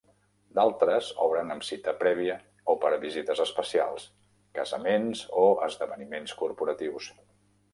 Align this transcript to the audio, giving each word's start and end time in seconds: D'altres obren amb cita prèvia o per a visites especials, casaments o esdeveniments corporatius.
D'altres 0.59 1.09
obren 1.25 1.55
amb 1.55 1.65
cita 1.67 1.93
prèvia 1.99 2.37
o 2.73 2.75
per 2.85 2.91
a 2.97 2.99
visites 3.03 3.43
especials, 3.45 4.07
casaments 4.61 5.23
o 5.43 5.45
esdeveniments 5.69 6.35
corporatius. 6.41 7.13